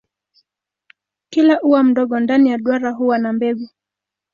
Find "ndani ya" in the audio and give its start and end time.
2.19-2.57